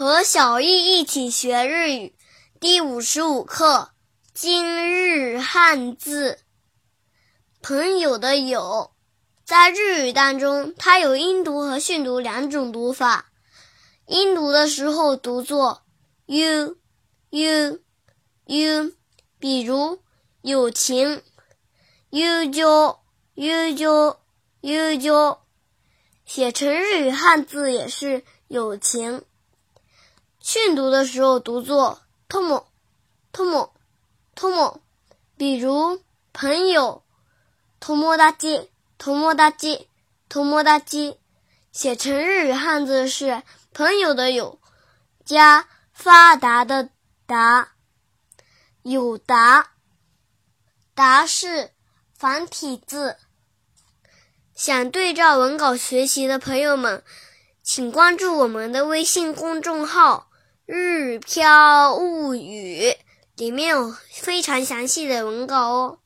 [0.00, 2.14] 和小易一起学日语，
[2.58, 3.90] 第五十五课
[4.32, 6.38] 今日汉字。
[7.60, 8.92] 朋友的友，
[9.44, 13.30] 在日语当中，它有音读和训读两种读法。
[14.06, 15.82] 音读的时候读作
[16.24, 16.78] u
[17.28, 17.78] u
[18.46, 18.92] u，
[19.38, 19.98] 比如
[20.40, 21.20] 友情
[22.08, 23.00] u 就
[23.34, 24.18] u 就
[24.62, 25.38] u 就，
[26.24, 29.24] 写成日语汉字也是友情。
[30.52, 32.64] 训读的时候读作 tomo
[33.32, 33.70] tomo
[34.34, 34.80] tomo，
[35.36, 37.04] 比如朋友
[37.80, 38.66] tomodachi
[38.98, 39.86] tomodachi
[40.28, 41.18] tomodachi，
[41.70, 44.58] 写成日语汉字是朋友的友
[45.24, 46.88] 加发达的
[47.26, 47.68] 达，
[48.82, 49.70] 友达
[50.96, 51.70] 达是
[52.12, 53.16] 繁体字。
[54.56, 57.04] 想对照文稿学习的朋友们，
[57.62, 60.26] 请关注我们的微信公众号。
[60.72, 62.94] 日飘物语
[63.36, 65.98] 里面有非常详细的文稿哦。